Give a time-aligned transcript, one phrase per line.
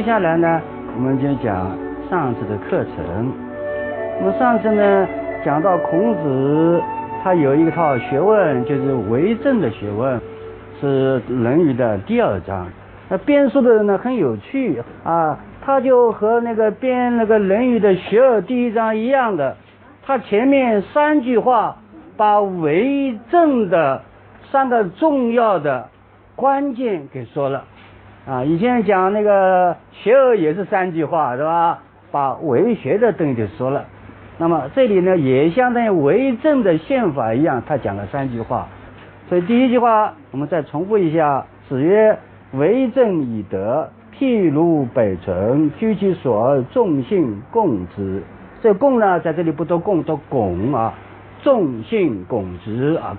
[0.00, 0.62] 接下来呢，
[0.96, 1.76] 我们就讲
[2.08, 3.30] 上次的课程。
[4.18, 5.06] 那么上次呢，
[5.44, 6.82] 讲到孔子，
[7.22, 10.18] 他有一套学问，就是为政的学问，
[10.80, 12.66] 是《论语》的第二章。
[13.10, 19.54] 那编书的人呢，很有趣啊，他就和那个编那个《论语》的学而第一章一样的，
[20.06, 21.76] 他前面三句话
[22.16, 24.00] 把为政的
[24.50, 25.86] 三个重要的
[26.34, 27.64] 关键给说了。
[28.26, 31.78] 啊，以前讲那个学而也是三句话，是吧？
[32.12, 33.84] 把为学的东西就说了。
[34.38, 38.68] 那么这里呢，也相当于为政的宪法一样，他讲了三句话。
[39.28, 42.18] 所以第一句话，我们再重复一下：子曰，
[42.52, 48.22] 为政以德，譬如北辰，居其所而众信共之。
[48.60, 50.94] 这共呢，在这里不读共，读拱啊，
[51.42, 53.16] 众信共之啊。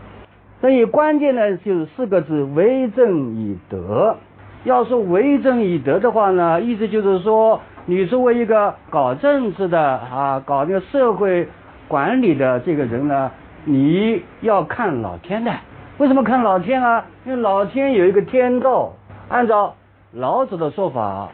[0.60, 4.16] 所以关键呢，就是四个字：为政以德。
[4.64, 11.48] 要说为政以德的话呢，意思就是说，你作为一个搞政治的啊，搞那个社会
[11.88, 13.32] 管理的这个人呢，
[13.66, 15.52] 你要看老天的。
[15.98, 17.06] 为什么看老天啊？
[17.26, 18.94] 因为老天有一个天道，
[19.30, 19.76] 按照
[20.14, 21.30] 老子的说法，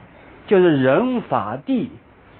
[0.45, 1.91] 就是人法地，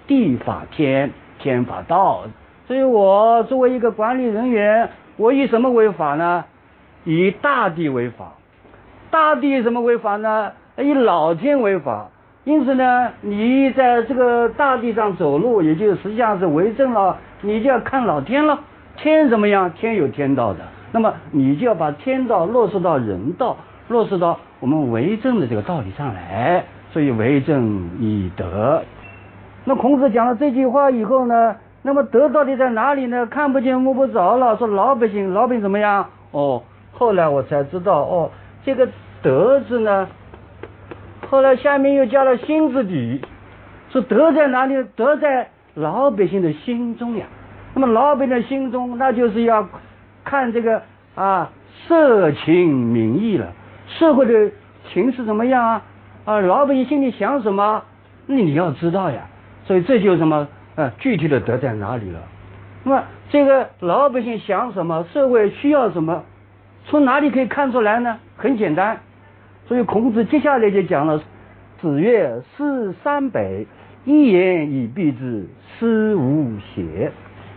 [0.07, 2.23] 地法天，天法道。
[2.65, 6.45] 所以我作为一个管理人员，我以什么为法呢？
[7.03, 8.33] 以大地为法。
[9.09, 10.51] 大地什么为法呢？
[10.83, 12.07] 以老天为法，
[12.43, 18.59] 因此呢，你在这个大地上走路，也就实际上是为政了，你就要看老天了。
[18.95, 19.71] 天怎么样？
[19.71, 20.59] 天有天道的，
[20.91, 26.63] 那么你就要把天道落实到人道，落实到我们为政的这个道理上来。
[26.93, 28.81] 所以为政以德。
[29.65, 33.25] 那孔子讲了这句话以后呢，那么德到底在哪里呢？
[33.25, 34.55] 看不见摸不着了。
[34.57, 36.05] 说老百姓，老百姓怎么样？
[36.31, 36.63] 哦，
[36.93, 38.29] 后来我才知道，哦，
[38.63, 38.87] 这个
[39.21, 40.07] 德字呢。
[41.29, 43.21] 后来下面又加了心字底，
[43.91, 44.81] 说德在哪里？
[44.95, 47.25] 德在老百姓的心中呀。
[47.73, 49.67] 那么老百姓的心中，那就是要
[50.23, 50.81] 看这个
[51.15, 51.49] 啊，
[51.85, 53.51] 社情民意了。
[53.87, 54.51] 社会的
[54.89, 55.81] 情势怎么样啊？
[56.23, 57.83] 啊，老百姓心里想什么？
[58.25, 59.27] 那你要知道呀。
[59.65, 60.89] 所以这就什么啊？
[60.97, 62.21] 具体的德在哪里了？
[62.85, 65.05] 那么这个老百姓想什么？
[65.11, 66.23] 社会需要什么？
[66.85, 68.17] 从哪里可以看出来呢？
[68.37, 68.97] 很简单。
[69.67, 71.21] 所以孔子接下来就讲了
[71.81, 73.65] ：“子曰，诗三百，
[74.05, 75.45] 一言以蔽之，
[75.77, 77.11] 诗无邪。”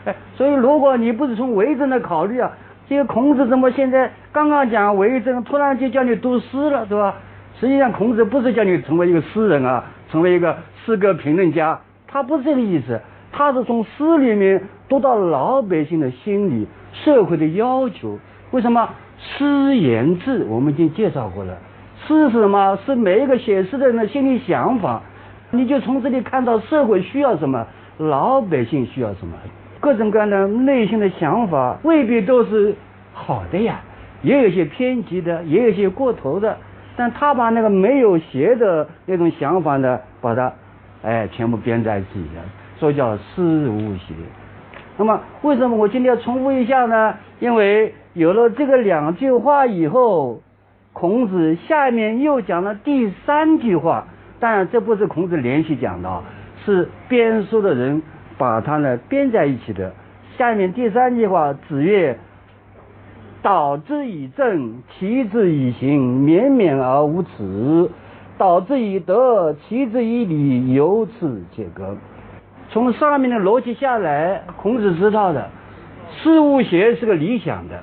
[0.05, 2.51] 哎，所以如果你不是从为政的考虑啊，
[2.89, 7.15] 这个孔子怎么现在刚刚讲为政，突然就叫你读诗了，对吧？
[7.61, 11.79] 实际上孔子不是叫你成为一个诗人啊，成为一个诗歌评论家，
[12.09, 13.01] 他不是这个意思，
[13.31, 18.19] 他是从诗里面读到老百姓的心理、社会的要求。
[18.51, 18.89] 为什么
[19.19, 20.45] 诗言志？
[20.49, 21.57] 我们已经介绍过了。
[22.11, 22.77] 诗是什么？
[22.85, 25.01] 是每一个写诗的人的心理想法，
[25.53, 27.65] 你就从这里看到社会需要什么，
[27.99, 29.37] 老百姓需要什么，
[29.79, 32.75] 各种各样的内心的想法未必都是
[33.15, 33.81] 好的呀，
[34.23, 36.57] 也有些偏激的，也有些过头的，
[36.97, 40.53] 但他把那个没有邪的那种想法呢，把它
[41.05, 42.43] 哎全部编在一起了，
[42.77, 44.15] 所以叫诗无邪。
[44.97, 47.15] 那么为什么我今天要重复一下呢？
[47.39, 50.43] 因为有了这个两句话以后。
[51.01, 54.07] 孔子下面又讲了第三句话，
[54.39, 56.23] 当然这不是孔子连续讲的，
[56.63, 58.03] 是编书的人
[58.37, 59.95] 把它呢编在一起的。
[60.37, 62.19] 下面第三句话，子曰
[63.41, 67.89] ：“导之以政，齐之以刑，绵绵而无耻；
[68.37, 71.97] 导之以德，齐之以礼，由此皆格。”
[72.69, 75.49] 从上面的逻辑下来，孔子知道的，
[76.23, 77.83] 事物学是个理想的。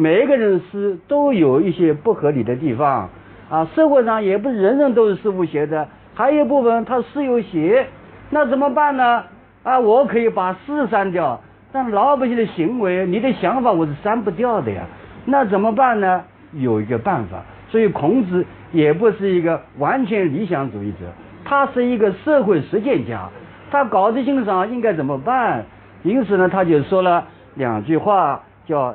[0.00, 3.08] 每一个人诗都有一些不合理的地方
[3.50, 7.84] 啊，社会上也不是人人都是诗无邪的，还有一部分他诗有邪，
[8.30, 9.24] 那怎么办呢？
[9.64, 11.40] 啊，我可以把诗删掉，
[11.72, 14.84] 但老百姓的行为、你的想法我是删不掉的呀。
[15.24, 16.22] 那怎么办呢？
[16.52, 17.42] 有一个办法。
[17.68, 20.98] 所以孔子也不是一个完全理想主义者，
[21.44, 23.28] 他是一个社会实践家，
[23.68, 25.64] 他搞得清爽应该怎么办？
[26.04, 27.24] 因此呢，他就说了
[27.56, 28.94] 两句话，叫。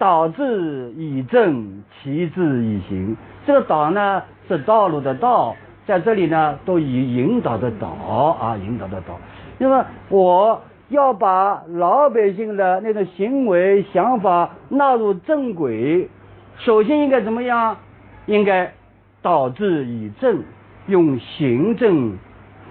[0.00, 3.14] 导致以正，其志以行。
[3.46, 5.54] 这个导呢是道路的道，
[5.86, 9.20] 在这里呢都以引导的导啊，引导的导。
[9.58, 16.08] 那么我要把老百姓的那种行为想法纳入正轨，
[16.56, 17.76] 首先应该怎么样？
[18.24, 18.72] 应该
[19.20, 20.42] 导致以正，
[20.86, 22.16] 用行政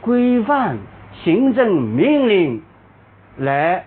[0.02, 0.80] 规范、
[1.24, 2.60] 行政命令
[3.38, 3.86] 来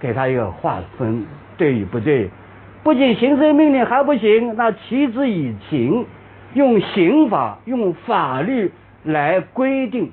[0.00, 1.26] 给他一个划分，
[1.58, 2.30] 对与不对？
[2.82, 6.04] 不仅行政命令还不行，那其之以刑，
[6.54, 8.72] 用刑法、用法律
[9.04, 10.10] 来规定，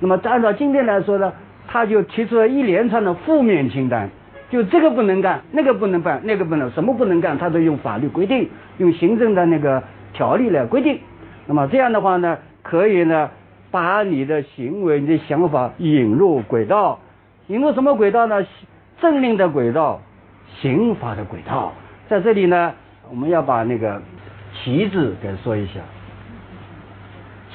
[0.00, 1.32] 那么按照今天来说呢，
[1.68, 4.10] 他就提出了一连串的负面清单，
[4.50, 8.48] 就这个不能干，那个不能办，那个不能，什么不能干，他都用法律规定，
[8.78, 9.80] 用行政的那个
[10.12, 10.98] 条例来规定。
[11.46, 13.30] 那么这样的话呢，可以呢，
[13.70, 16.98] 把你的行为、你的想法引入轨道，
[17.46, 18.44] 引入什么轨道呢？
[19.00, 20.00] 政令的轨道，
[20.60, 21.72] 刑法的轨道。
[22.08, 22.72] 在这里呢，
[23.10, 24.00] 我们要把那个
[24.54, 25.80] “旗”字给说一下，“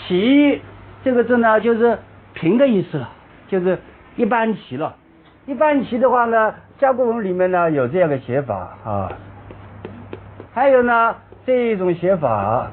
[0.07, 0.61] 旗”
[1.03, 1.97] 这个字呢，就是
[2.33, 3.09] 平的意思了，
[3.47, 3.79] 就是
[4.15, 4.95] 一般棋了。
[5.45, 9.11] 一般棋的话呢，甲骨文里面呢有这样的写法啊，
[10.53, 11.15] 还有呢
[11.45, 12.69] 这一种写法，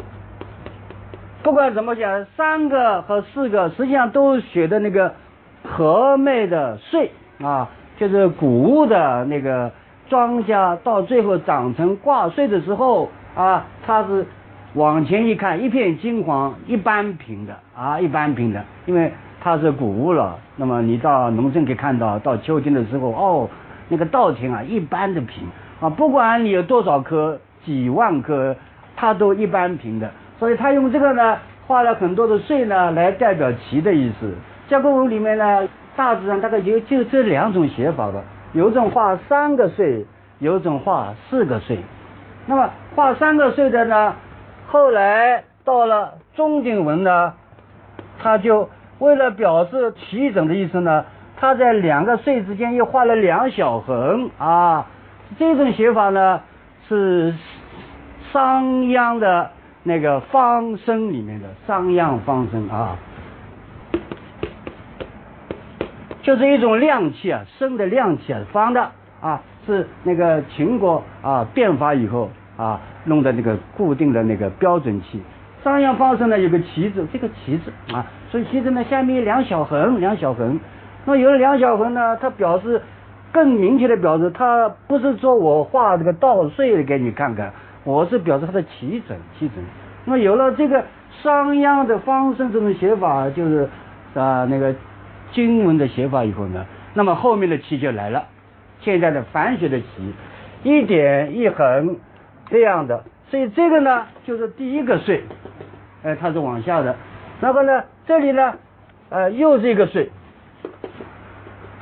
[1.42, 5.14] 不管怎么讲，三个和四个实际上都写的那个
[5.64, 7.10] 和妹的穗
[7.42, 7.68] 啊，
[7.98, 9.72] 就是谷物的那个
[10.10, 14.26] 庄稼到最后长成挂穗的时候啊，它是。
[14.74, 20.38] 往前一看，一片金黄，一般平的啊，一般平的，因为它是谷物了。
[20.54, 23.50] 那么你到农村可以看到，到秋天的时候，哦，
[23.88, 25.42] 那个稻田啊，一般的平
[25.80, 28.54] 啊，不管你有多少棵，几万棵，
[28.94, 30.08] 它都一般平的。
[30.38, 31.36] 所以他用这个呢，
[31.66, 34.32] 画了很多的穗呢，来代表齐的意思。
[34.68, 38.22] 甲骨文里面呢，大致上大概就就这两种写法吧，
[38.52, 40.06] 有种画三个岁，
[40.38, 41.79] 有种画四个岁。
[42.47, 44.14] 那么画三个岁的呢？
[44.69, 47.35] 后来到了中鼎文呢，
[48.20, 48.69] 他就
[48.99, 51.05] 为了表示齐整的意思呢，
[51.37, 54.87] 他在两个岁之间又画了两小横啊。
[55.38, 56.41] 这种写法呢
[56.88, 57.35] 是
[58.32, 59.50] 商鞅的
[59.85, 62.97] 那个方声里面的商鞅方声啊，
[66.22, 68.90] 就是一种亮气啊，生的亮气啊，方的
[69.20, 72.31] 啊，是那个秦国啊变法以后。
[72.56, 75.19] 啊，弄的那个固定的那个标准器，
[75.64, 80.61] 商鞅方式呢有个旗子，这个旗子啊，所以旗子呢下面有两小横，两小横，
[81.06, 82.82] 那么有了两小横呢，它表示
[83.32, 87.50] 更明确的表示，它不是说我画这个稻穗给你看看，
[87.84, 89.56] 我是表示它的齐整，齐整。
[90.05, 90.84] 那么有了这个
[91.23, 93.66] 商鞅的方声这种写法，就是
[94.12, 94.75] 啊那个
[95.32, 98.26] 经文的写法以后呢，那么后面的棋就来了，
[98.80, 99.86] 现在的繁学的棋，
[100.62, 101.98] 一点一横。
[102.52, 105.22] 这样的，所以这个呢就是第一个税，
[106.02, 106.96] 哎，它是往下的。
[107.40, 108.54] 然后呢，这里呢，
[109.08, 110.10] 呃，又是一个税，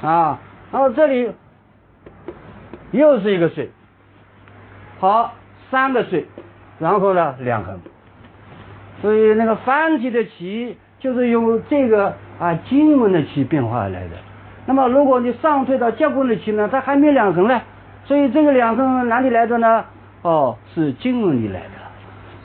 [0.02, 0.38] 啊，
[0.70, 1.32] 然后这里
[2.90, 3.70] 又是一个税，
[5.00, 5.32] 好，
[5.70, 6.26] 三个税，
[6.78, 7.80] 然后呢两横。
[9.00, 14.16] 所以那个繁体的棋就是用这个啊经文的旗变化而来的。
[14.66, 17.60] 那么如果你上退到甲骨文的棋呢，它还没两横呢，
[18.04, 19.84] 所以这个两横哪里来的呢？
[20.22, 21.70] 哦，是经文里来的。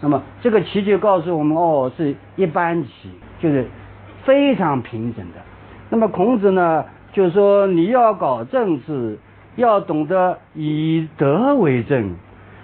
[0.01, 3.09] 那么这个棋就告诉我们，哦，是一般棋，
[3.39, 3.65] 就是
[4.23, 5.39] 非常平整的。
[5.89, 9.17] 那么孔子呢，就说你要搞政治，
[9.55, 12.15] 要懂得以德为政，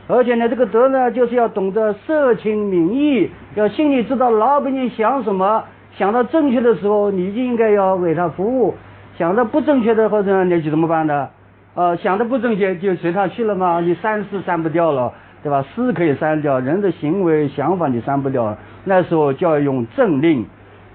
[0.07, 5.63] 而且呢，这个德呢，就是要懂得社情民意，要心里知道老百姓想什么，
[5.99, 8.73] 想到正确的时候，你就应该要为他服务；
[9.17, 11.27] 想到不正确的或者你去怎么办呢？
[11.75, 13.81] 呃，想的不正确就随他去了吗？
[13.81, 15.11] 你删是删不掉了，
[15.43, 15.61] 对吧？
[15.75, 18.57] 诗可以删掉，人的行为想法你删不掉。
[18.85, 20.45] 那时候就要用政令，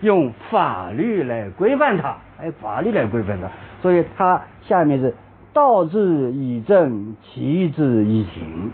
[0.01, 3.49] 用法律来规范他，哎，法律来规范他。
[3.83, 5.15] 所以他下面是
[5.53, 8.71] 道之以政，齐之以刑。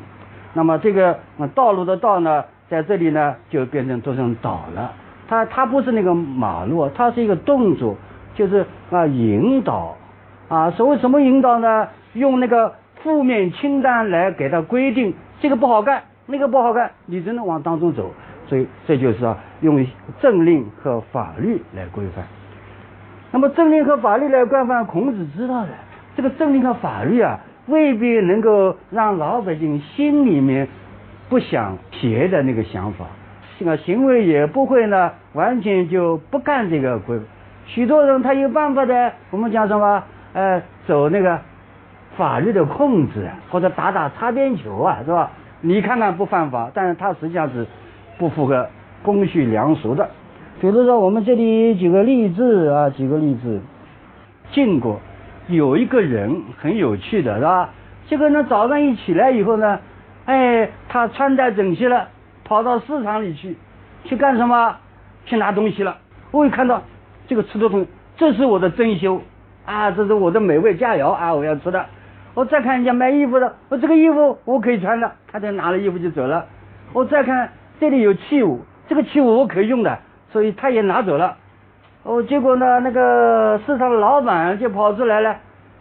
[0.55, 1.19] 那么这个
[1.57, 4.93] 道路的道呢，在这里呢就变成做成导了。
[5.31, 7.97] 它它不是那个马路，它是一个动作，
[8.35, 9.97] 就是啊引导
[10.49, 10.73] 啊。
[10.73, 11.87] 所谓什么引导呢？
[12.15, 18.11] 用那个负面清单来给他规定，这个不好干，那个不好干，你只能往当中走。
[18.49, 19.87] 所以这就是啊，用
[20.21, 22.25] 政令和法律来规范。
[23.31, 25.69] 那么政令和法律来规范，孔子知道的，
[26.17, 30.67] 这个政令和法律啊，未必能够让老百姓心里面
[31.29, 33.07] 不想邪的那个想法，
[33.57, 37.19] 这个行为也不会呢，完全就不干这个规。
[37.67, 40.03] 许多人他有办法的，我们讲什么？
[40.33, 41.39] 呃，走那个。
[42.17, 45.31] 法律的控制，或者打打擦边球啊，是吧？
[45.63, 47.65] 你看看不犯法，但是他实际上是
[48.19, 48.67] 不符合
[49.03, 50.11] 公序良俗的。
[50.61, 53.61] 比如说，我们这里举个例子啊，举个例子，
[54.51, 55.01] 晋国
[55.47, 57.71] 有一个人很有趣的是吧？
[58.09, 59.79] 这个人早上一起来以后呢，
[60.27, 62.09] 哎，他穿戴整齐了，
[62.45, 63.57] 跑到市场里去，
[64.05, 64.77] 去干什么？
[65.31, 65.97] 去拿东西了。
[66.33, 66.83] 我一看到
[67.29, 69.21] 这个吃的东西，这是我的珍馐
[69.65, 71.87] 啊，这是我的美味佳肴啊，我要吃的。
[72.35, 76.45] 我再看人家卖衣服的，我这个衣服我可以穿的，他就拿了衣服就走了。
[76.93, 79.97] 我再看这里有器物，这个器物我可以用的，
[80.33, 81.37] 所以他也拿走了。
[82.03, 85.37] 哦，结果呢，那个市场的老板就跑出来了，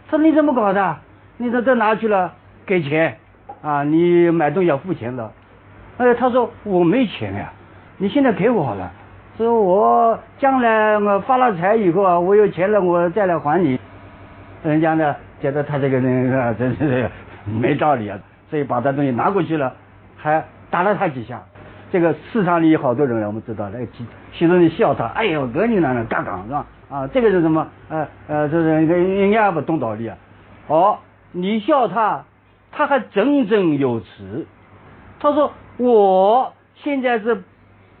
[0.08, 0.96] 说你怎么搞的？
[1.38, 2.32] 你这这拿去了，
[2.64, 3.16] 给钱
[3.62, 3.82] 啊？
[3.82, 5.28] 你买东西要付钱的。
[5.98, 7.52] 哎，他说我没钱呀，
[7.96, 8.90] 你现在给我好了，
[9.40, 13.80] 说我将来我发了财以后啊，我有钱了我再来还你。
[14.62, 17.08] 人家呢觉得他这个人啊，真是
[17.46, 18.18] 没道理啊，
[18.50, 19.72] 所以把他东西拿过去了，
[20.14, 21.40] 还打了他几下。
[21.90, 26.66] 这个市场里有好多人，我们知道的，许许多人笑他，哎呦，跟你那那杠杠是吧？
[26.90, 27.66] 啊，这个是什么？
[27.88, 30.14] 呃呃，这是人人家不懂道理啊。
[30.66, 30.98] 哦，
[31.32, 32.22] 你笑他，
[32.72, 34.46] 他还振振有词。
[35.18, 37.42] 他说我现在是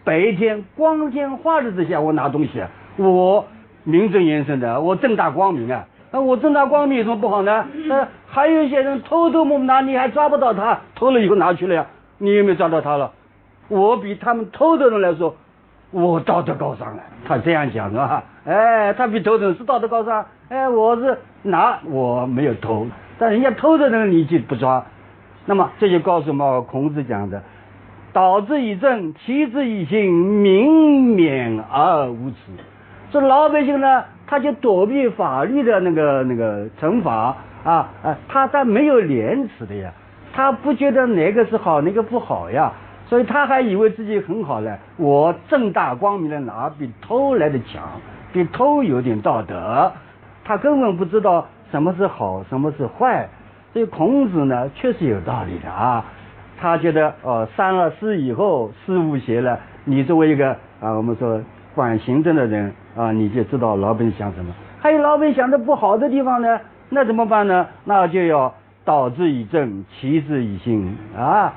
[0.04, 2.62] 白天光天化日之下，我拿东西，
[2.96, 3.44] 我
[3.84, 5.84] 名正言顺的，我正大光明啊。
[6.12, 7.64] 那我正大光明有什么不好呢？
[7.86, 11.86] 那还有一些人偷偷摸摸拿，你还抓不到他，偷了以后拿去了呀？
[12.18, 13.12] 你有没有抓到他了？
[13.68, 15.36] 我比他们偷的人来说，
[15.92, 17.02] 我道德高尚了。
[17.24, 18.24] 他这样讲是吧？
[18.44, 20.26] 哎，他比偷的人是道德高尚。
[20.48, 22.86] 哎，我是拿，我没有偷，
[23.18, 24.84] 但人家偷的人你就不抓。
[25.46, 27.40] 那么这就告诉我孔子讲的：
[28.12, 32.36] 导之以政，齐之以刑，民免而无耻。
[33.12, 39.92] 这老百姓呢，他就躲避法律的那个那个惩罚啊啊，他他没有廉耻的呀，
[40.32, 42.72] 他不觉得哪个是好，哪个不好呀。
[43.06, 47.82] 所以他还以为自己很好呢，我正大光明的拿，比偷来的强，
[48.32, 49.92] 比偷有点道德。
[50.44, 53.28] 他根本不知道什么是好，什么是坏。
[53.72, 56.04] 所以孔子呢，确实有道理的啊。
[56.60, 59.58] 他觉得哦，三了四以后，事无邪了。
[59.84, 60.50] 你作为一个
[60.80, 61.40] 啊，我们说
[61.74, 64.52] 管行政的人啊，你就知道老百姓想什么。
[64.78, 67.66] 还有老百姓想的不好的地方呢，那怎么办呢？
[67.84, 68.52] 那就要
[68.84, 71.54] 导之以政，齐之以刑啊。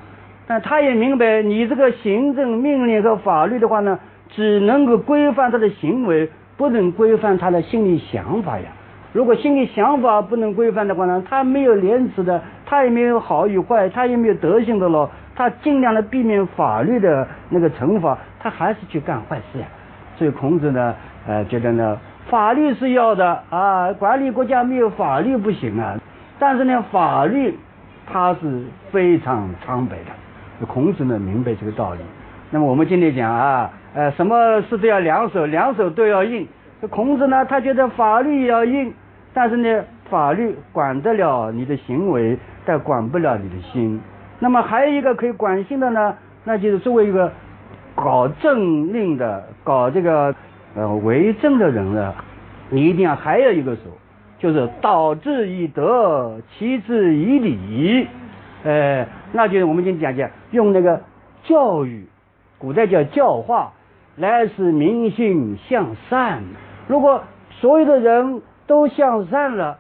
[0.48, 8.66] 但他也明白，你这个行政命令和法律的话呢，只能够规范他的行为，不能规范他的心理想法呀。
[9.14, 12.42] 如果心理想法不能规范的话呢，他没有廉耻的，
[12.74, 19.66] 他也没有好与坏，他也没有德行的了，他尽量的避免法律的那个惩罚，他还是去干坏事呀。
[20.18, 20.96] 所以孔子呢，
[21.28, 21.96] 呃，觉得呢，
[22.32, 26.00] 法律是要的啊，管理国家没有法律不行啊。
[26.40, 27.56] 但是呢，法律
[28.12, 30.66] 它是非常苍白的。
[30.66, 32.00] 孔子呢明白这个道理，
[32.50, 36.48] 那么我们今天讲啊，呃，什么事都要两手，两手都要硬。
[36.90, 38.92] 孔子呢，他觉得法律要硬，
[39.32, 42.36] 但是呢，法律管得了你的行为，
[42.66, 44.02] 但管不了你的心。
[44.40, 47.32] 那么还有一个可以管心的呢，那就是作为一个
[47.96, 50.36] 搞政令的、搞这个
[50.76, 52.14] 呃为政的人呢，
[52.70, 53.82] 你一定要还有一个手，
[54.40, 58.08] 就是导之以德，齐之以礼。
[58.64, 61.02] 呃，那就是我们今天讲讲用那个
[61.44, 62.06] 教育，
[62.58, 63.72] 古代叫教化，
[64.16, 66.42] 来使民心向善。
[66.88, 69.78] 如果所有的人都向善了，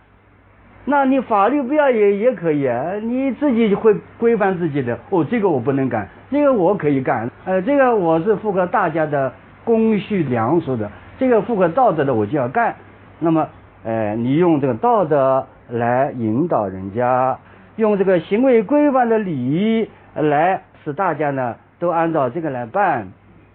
[0.86, 5.00] 那你法律不要也也可以啊，你自己会规范自己的。
[5.10, 7.30] 哦，这个我不能干，这个我可以干。
[7.46, 9.32] 呃，这个我是符合大家的
[9.63, 12.75] 公序良俗的，这个符合道德的我就要干。
[13.20, 13.48] 那么，
[13.84, 17.38] 呃，你用这个道德来引导人家。
[17.75, 23.08] 用这个行为规范的礼仪来使大家呢都按照这个来办，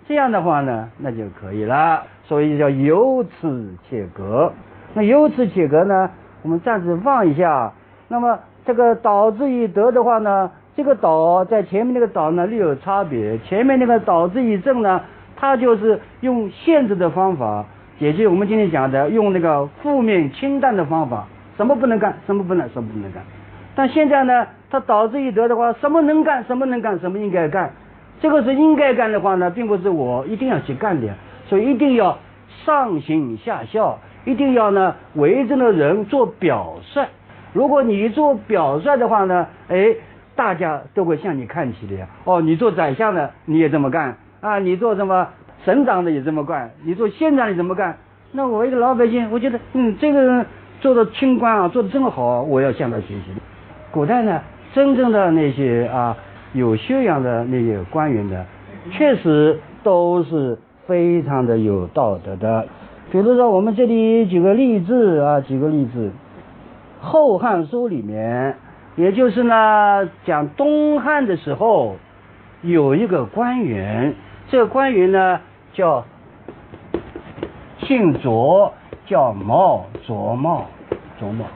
[0.08, 2.02] 这样的话呢那就可以了。
[2.24, 4.52] 所以叫由此且格。
[4.94, 6.10] 那由此且格呢，
[6.42, 7.72] 我们暂时放一下。
[8.08, 13.38] 那么这个导之以德的话呢，这个导在前面那个导呢略有差别。
[13.38, 15.00] 前面那个导之以政呢，
[15.36, 17.64] 它就是用限制的方法，
[17.98, 21.26] 也就是我们今天讲的用那个负面清淡的方法，
[21.56, 23.22] 什么不能干，什么不能，什么不能干。
[23.74, 27.70] 但现在呢，他导致一德的话，什么能干，什么能干，什么应该干，
[28.20, 31.08] 这个是应该干的话呢，并不是我一定要去干的，
[31.46, 32.18] 所以一定要
[32.64, 37.06] 上行下效，一定要呢为政的人做表率。
[37.52, 39.94] 如果你做表率的话呢，哎，
[40.36, 42.06] 大家都会向你看齐的呀。
[42.24, 45.28] 哦，你做宰相的你也这么干啊，你做什么
[45.64, 47.96] 省长的也这么干，你做县长你怎么干？
[48.32, 50.44] 那我一个老百姓，我觉得嗯，这个人
[50.80, 53.32] 做的清官啊，做的真好，我要向他学习。
[53.90, 54.42] 古代呢，
[54.74, 56.14] 真正的那些啊
[56.52, 58.44] 有修养的那些官员呢，
[58.90, 62.66] 确实都是非常的有道德的。
[63.10, 66.10] 比如说，我们这里举个例子啊，举个例子，
[67.04, 68.54] 《后汉书》里面，
[68.96, 71.96] 也就是呢讲东汉的时候，
[72.60, 74.14] 有一个官员，
[74.48, 75.40] 这个官员呢
[75.72, 76.04] 叫
[77.80, 78.74] 姓卓，
[79.06, 80.66] 叫茂，卓茂，
[81.18, 81.46] 卓茂。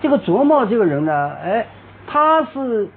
[0.00, 1.66] 这个卓茂这个人呢，哎，
[2.06, 2.88] 他是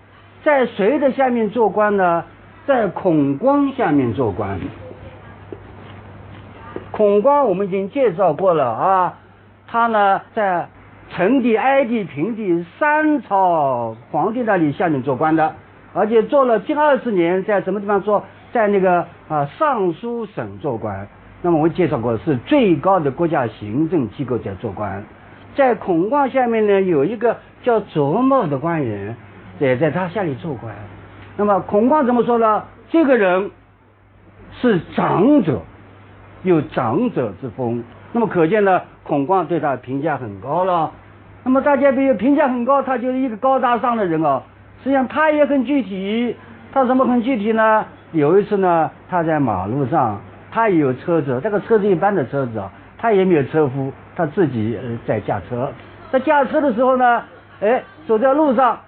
[0.44, 2.24] 在谁的下面做官呢？
[2.68, 4.60] 在孔光下面做官。
[7.00, 9.13] 孔光我们已经介绍过了啊，
[9.68, 10.68] 他呢在
[11.10, 15.56] 成帝、哀帝、平帝三朝皇帝那里下面做官的，
[15.94, 18.25] 而且做了近二十年，在什么地方做？
[18.51, 21.08] 在那个啊尚书省做官。
[21.41, 25.01] 那么我介绍过是最高的国家行政机构在做官，
[25.56, 29.15] 在孔光下面呢有一个叫卓茂的官员，
[29.60, 30.75] 也在他下里做官。
[31.38, 32.65] 那么孔光怎么说呢？
[32.89, 33.51] 这个人
[34.60, 35.62] 是长者，
[36.43, 37.84] 有长者之风。
[38.12, 40.91] 那么可见呢，孔光对他评价很高了。
[41.43, 44.41] 那么大家比如评价很高，他就是一个高大上的人啊。
[44.84, 46.36] 实际上他也很具体，
[46.72, 47.86] 他什么很具体呢？
[48.12, 50.19] 有一次呢，他在马路上。
[50.51, 55.72] 他也有车子，这个车子一般的车子啊，他也没有车夫，他自己在驾车。
[56.12, 57.22] 在驾车的时候呢，
[57.62, 58.79] 哎，走在路上，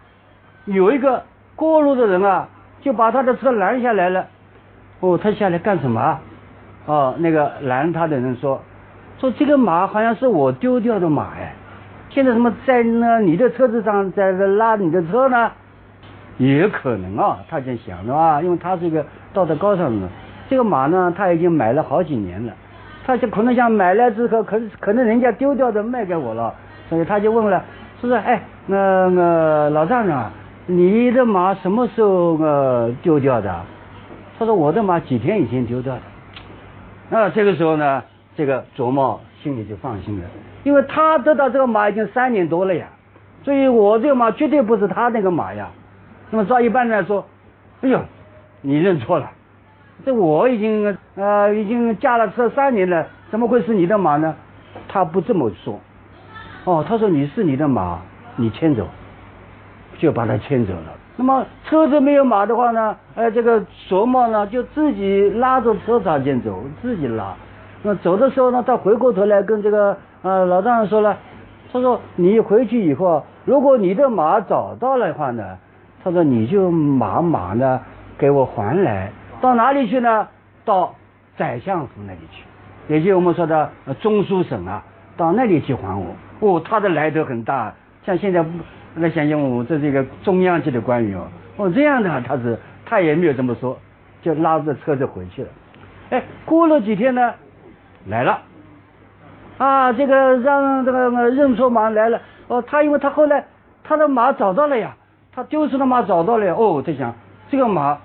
[0.66, 1.24] 有一个
[1.56, 2.50] 过路的人啊，
[2.82, 4.26] 就把他的车拦下来了。
[5.02, 6.20] 哦，他下来干什么？
[6.86, 8.62] 哦，那个拦他的人说，
[9.20, 11.54] 说这个马好像是我丢掉的马哎，
[12.10, 15.52] 现在怎么在那你的车子上在拉你的车呢？
[16.38, 20.08] 也可能啊，他就想的啊，因为他是一个道德高尚的。
[20.50, 22.54] 这个马呢，他已经买了好几年了，
[23.06, 26.54] 他就可能想买来之后，可可能人家丢掉的卖给我了，
[26.90, 27.64] 所以他就问了，
[28.02, 28.20] 是不是？
[28.20, 30.32] 哎，那个老丈人啊，
[30.66, 33.56] 你的马什么时候呃丢掉的？
[34.40, 36.02] 他说我的马几天以前丢掉的。
[37.14, 38.02] 那这个时候呢，
[38.38, 40.26] 这个卓茂心里就放心了，
[40.64, 42.88] 因为他得到这个马已经三年多了呀，
[43.44, 45.68] 所以我这个马绝对不是他那个马呀。
[46.30, 47.28] 那么照一般来说，
[47.82, 48.00] 哎呦，
[48.62, 49.30] 你认错了。
[50.06, 54.34] 这我已经呃已经驾了车三年了，怎么会是你的马呢？
[54.88, 55.82] 他不这么说，
[56.64, 58.00] 哦，他说你是你的马，
[58.38, 58.88] 你牵走，
[59.98, 60.94] 就把他牵走了。
[61.18, 67.34] 那么车子没有马的话呢，呃，这个卓茂呢就自己拉着车朝前走，自己拉。
[67.84, 71.18] 那走的时候呢，他回过头来跟这个呃老丈人说了，
[71.72, 75.58] 他说你回去以后，如果你的马找到了的话呢，
[76.04, 77.80] 他说你就把马呢
[78.18, 79.12] 给我还来。
[79.42, 80.28] 到哪里去呢？
[80.64, 80.94] 到
[81.36, 82.44] 宰相府那里去，
[82.88, 83.70] 也就我们说的
[84.00, 84.84] 中书省啊，
[85.18, 86.06] 到那里去还我。
[86.40, 87.74] 哦，他的来头很大，
[88.06, 88.46] 像现在
[88.94, 91.28] 那想想，我这是一个中央级的官员哦。
[91.58, 93.78] 哦，这样的他是，他也没有这么说，
[94.22, 95.50] 就拉着车子回去了。
[96.10, 97.34] 哎，过了几天呢，
[98.08, 98.42] 来了，
[99.58, 102.22] 啊，这个让这个认错马来了。
[102.48, 103.46] 哦，他因为他后来
[103.84, 104.96] 他的马找到了呀，
[105.34, 106.46] 他丢失的马找到了。
[106.46, 106.56] 呀。
[106.58, 107.14] 哦，在想
[107.50, 107.98] 这个马。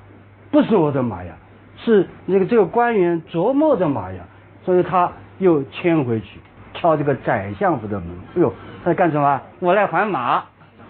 [0.49, 1.35] 不是我的马呀，
[1.77, 4.23] 是那个这个官员琢磨的马呀，
[4.65, 6.39] 所以他又牵回去，
[6.73, 8.09] 敲这个宰相府的门。
[8.37, 9.41] 哎呦，他在干什么？
[9.59, 10.45] 我来还马。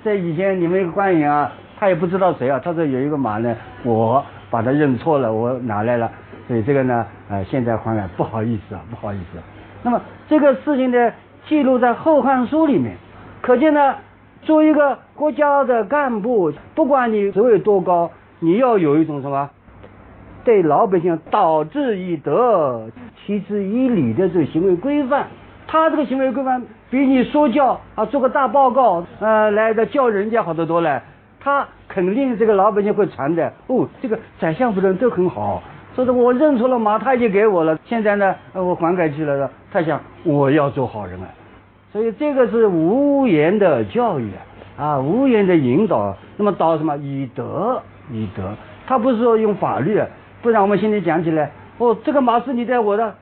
[0.07, 6.09] 在以前你们一个官员啊，他也不知道谁啊，他说有一个马呢，我把他认错了，我拿来了，
[6.47, 9.39] 所以这个呢，呃，现在还来，不好意思啊，不好意思。
[9.83, 11.13] 那么这个事情呢，
[11.49, 12.97] 记录在《后汉书》里面，
[13.43, 13.97] 可见呢，
[14.43, 18.09] 作为一个国家的干部，不管你职位多高。
[18.39, 19.49] 你要有一种什么
[20.45, 22.87] 对老百姓导致以德、
[23.25, 25.27] 齐之以礼的这个行为规范？
[25.67, 31.03] 他这个行为规范比你说教啊，做个大报告呃来的教人家好得多了。
[31.41, 33.53] 他肯定这个老百姓会传的。
[33.67, 35.63] 哦，这个宰相夫人都很好，
[35.95, 37.79] 说的我认错了马，他已经给我了。
[37.85, 39.51] 现在呢，我还给去了。
[39.73, 41.27] 他想我要做好人啊，
[41.93, 44.31] 所以这个是无言的教育
[44.77, 46.17] 啊，啊，无言的引导。
[46.37, 47.81] 那么导什么以德？
[48.13, 48.55] 以德，
[48.87, 50.01] 他不是说用法律，
[50.43, 53.15] 不然我们现在讲起来，哦，这个马是你的，我的，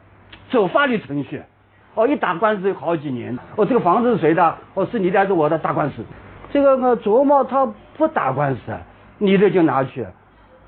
[0.51, 1.41] 走法律程序，
[1.95, 4.55] 哦，一打官司好几年，哦，这个房子是谁的？
[4.75, 5.59] 哦，是你的还是我的？
[5.59, 6.03] 打官司，
[6.51, 8.61] 这个呢，琢磨他不打官司，
[9.19, 10.07] 你的就拿去，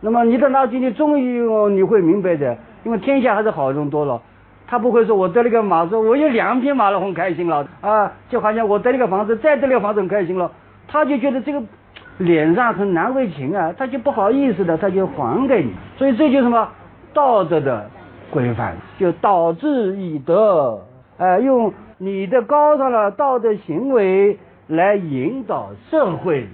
[0.00, 4.20] 那么你的拿去，你终于哦你会明白的，因为天下还是好人多了，
[4.66, 10.50] 他不会说我得了个马，说我有两匹马了，很开心了啊，就好像我得了个房子，再得了个房子很开心了，
[10.86, 11.62] 他就觉得这个。
[12.18, 15.70] 脸上很难为情啊，他就不好意思的，他就还给你。
[15.98, 16.66] 所以这就是什么
[17.12, 17.90] 道德的
[18.30, 20.80] 规范，就导致以德，
[21.18, 26.46] 哎，用你的高尚的道德行为来引导社会，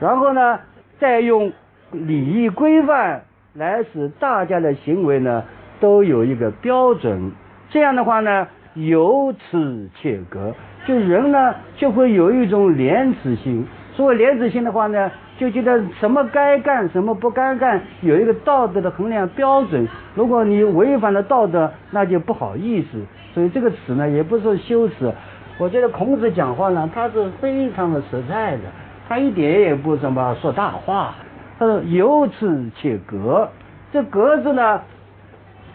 [0.00, 0.60] 然后呢，
[0.98, 1.52] 再用
[1.92, 3.22] 礼仪规范
[3.54, 5.44] 来使大家的行为呢
[5.80, 7.32] 都有一个标准。
[7.70, 10.54] 这样的话呢，由此切割，
[10.86, 13.66] 就人呢就会有一种廉耻心。
[13.92, 19.86] 所谓廉耻心的话呢，就觉得什么该干，什么不该干，有一个道德的衡量标准。
[20.14, 22.98] 如果你违反了道德，那就不好意思。
[23.32, 25.12] 所以这个词呢，也不是羞耻。
[25.56, 28.62] 我觉得孔子讲话呢，他是非常的实在的，
[29.08, 31.14] 他一点也不怎么说大话。
[31.58, 33.48] 他说由此且格，
[33.92, 34.80] 这格字呢，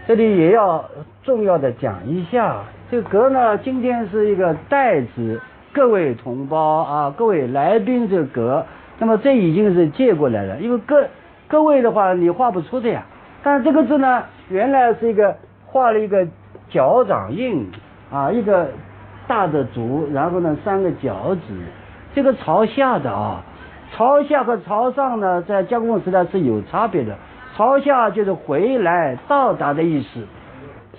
[0.05, 0.83] 这里也要
[1.23, 5.39] 重要的讲一下，这格呢，今天是一个代指
[5.73, 8.65] 各位同胞啊，各位来宾这格，
[8.99, 11.05] 那么这已经是借过来了，因为各
[11.47, 13.03] 各位的话你画不出的呀。
[13.43, 16.25] 但这个字呢，原来是一个画了一个
[16.69, 17.69] 脚掌印
[18.11, 18.69] 啊，一个
[19.27, 21.53] 大的足，然后呢三个脚趾，
[22.13, 23.43] 这个朝下的啊，
[23.93, 27.15] 朝下和朝上呢，在加工时代是有差别的。
[27.55, 30.25] 朝下就是回来到达的意思，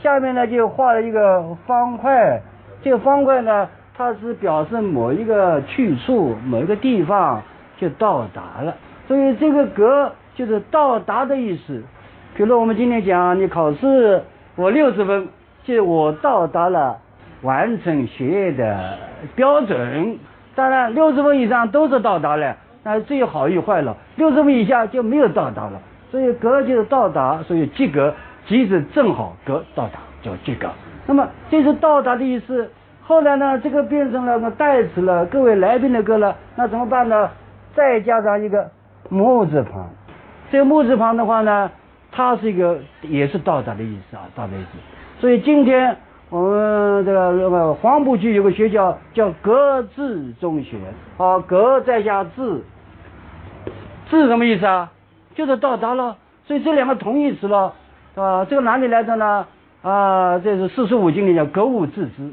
[0.03, 2.41] 下面呢就画了一个方块，
[2.83, 7.43] 这个方块呢它是表示某一个去处、某一个地方
[7.77, 8.75] 就到达了，
[9.07, 11.83] 所以这个格就是到达的意思。
[12.37, 14.23] 比如我们今天讲你考试
[14.57, 15.29] 我六十分，
[15.65, 16.97] 就我到达了
[17.43, 18.99] 完成学业的
[19.35, 20.19] 标准。
[20.55, 23.97] 当然六十分以上都是到达了，那最好与坏了。
[24.17, 25.81] 六十分以下就没有到达了。
[26.11, 28.15] 所以格就是到达，所以及格
[28.47, 30.69] 即使正好格到达叫及格。
[31.07, 32.71] 那么这是到达的意思。
[33.03, 37.29] 后来呢，这个变成了个代词了，各位来宾的格了，那怎么办呢？
[37.75, 38.71] 再加上一个
[39.09, 39.89] 木字旁。
[40.51, 41.71] 这个木字旁的话呢，
[42.13, 44.79] 它是一个也是到达的意思啊，到达意思。
[45.21, 45.97] 所以今天
[46.31, 50.77] 我们这个那个黄浦区有个学校叫格致中学，
[51.17, 52.63] 啊，格在下致，
[54.09, 54.91] 致什么意思啊？
[55.35, 57.73] 就是到达了，所以这两个同义词了，
[58.15, 59.47] 啊，这个哪里来的呢？
[59.83, 62.31] 啊，这是四书五经里叫格物致知。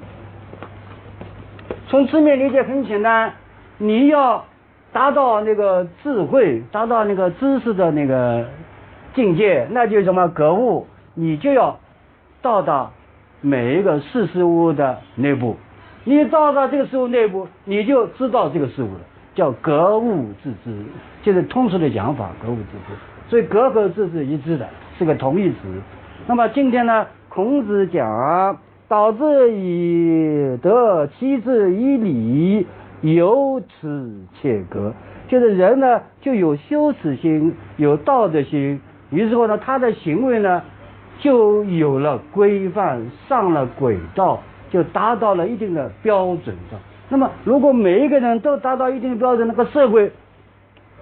[1.87, 3.33] 从字面理解很简单，
[3.77, 4.45] 你要
[4.93, 8.45] 达到那个智慧，达到那个知识的那个
[9.13, 11.79] 境界，那就是什么格物，你就要
[12.41, 12.91] 到达
[13.41, 15.55] 每一个事事物的内部，
[16.03, 18.99] 你到达这个事物内部，你就知道这个事物了。
[19.33, 20.75] 叫格物致知，
[21.23, 22.93] 就是通俗的讲法，格物致知。
[23.29, 24.67] 所以格和致是一致的，
[24.99, 25.55] 是个同义词。
[26.27, 28.57] 那么今天呢，孔子讲
[28.89, 32.67] 导致以德，妻之以礼，
[33.01, 34.93] 由此切格。
[35.27, 40.61] 就是人呢，就有羞耻心，有道德心，于是乎呢，他的行为呢，
[41.19, 46.77] 就有了规范，上了轨道，就达到了一定的标准的。
[47.07, 50.11] 那么，如果每一个人都达到一定的标准，那个社会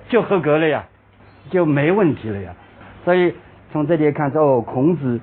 [0.10, 0.86] 就合格了呀，
[1.50, 2.54] 就没问题了呀。
[3.06, 3.34] 所以
[3.72, 5.20] 从这里看出，哦，孔子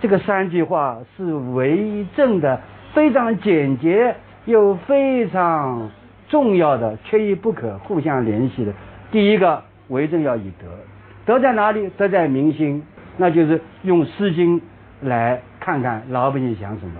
[0.00, 2.60] 这个三句话是为政的，
[2.92, 5.88] 非常简洁又非常
[6.32, 8.72] 重要的，缺一不可，互相联系的。
[9.10, 10.66] 第一个，为政要以德，
[11.26, 11.90] 德在哪里？
[11.98, 12.82] 德在民心，
[13.18, 14.58] 那就是用《诗经》
[15.02, 16.92] 来看看老百姓想什么。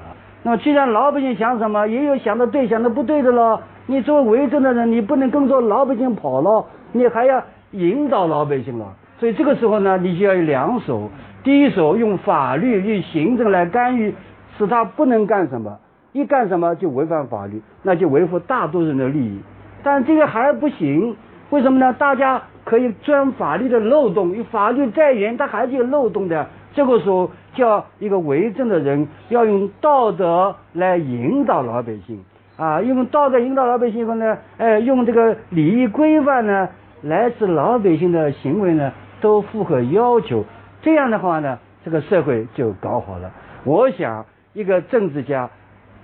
[0.43, 3.59] 那么，既然老百姓想什么，也有想的对、想的不对的喽。
[3.87, 8.93] 你作为为政的人，你不能跟着老百姓跑了，你还要引导老百姓咯。
[9.19, 11.11] 所以这个时候呢，你就要有两手：
[11.43, 14.15] 第一手用法律、用行政来干预，
[14.59, 15.71] 使他不能干什么；
[16.13, 19.41] 一干什么就违反法律，那就维护大多数人的利益。
[19.83, 21.17] 但这个还不行，
[21.51, 21.93] 为什么呢？
[21.99, 26.47] 大家可以钻法律的漏洞，因为法律再严，它还是有漏洞的。
[26.75, 27.31] 这个时候。
[27.55, 32.25] 叫一个为政的人要用道德来引导老百姓
[32.57, 36.67] 啊，用道德引导老百姓以后呢，哎，用这个礼仪规范呢，
[37.03, 40.47] 来使老百姓的行为呢都符合要求。
[40.81, 43.31] 这样的话呢，这个社会就搞好了。
[43.65, 45.51] 我想，一个政治家，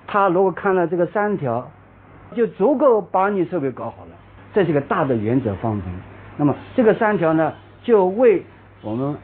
[0.09, 1.71] 他如果看了这个三条，
[2.35, 4.11] 就足够把你设备搞好了。
[4.53, 5.85] 这是个大的原则方针。
[6.37, 8.43] 那么这个三条呢，就为
[8.83, 9.15] 我们。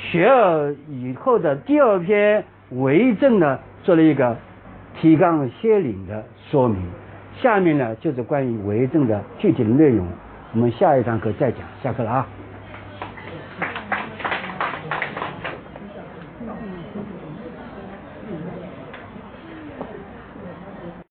[0.00, 4.36] 学而以后的第二篇为政呢，做了一个
[4.94, 6.76] 提纲挈领的说明。
[7.40, 10.06] 下面呢就是关于为政的具体的内容，
[10.52, 11.60] 我们下一堂课再讲。
[11.82, 12.26] 下课了啊。